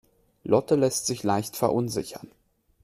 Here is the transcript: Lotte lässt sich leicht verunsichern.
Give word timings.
Lotte 0.45 0.73
lässt 0.75 1.05
sich 1.05 1.21
leicht 1.21 1.55
verunsichern. 1.55 2.27